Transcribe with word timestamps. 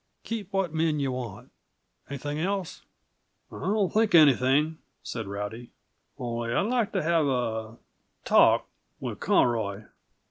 "Keep 0.23 0.51
what 0.51 0.73
men 0.73 0.99
yuh 0.99 1.11
want. 1.11 1.51
Anything 2.09 2.39
else?" 2.39 2.81
"I 3.51 3.59
don't 3.59 3.93
think 3.93 4.15
of 4.15 4.21
anything," 4.21 4.79
said 5.03 5.27
Rowdy. 5.27 5.69
"Only 6.17 6.55
I'd 6.55 6.61
like 6.61 6.91
to 6.93 7.03
have 7.03 7.27
a 7.27 7.77
talk 8.25 8.65
with 8.99 9.19
Conroy." 9.19 9.83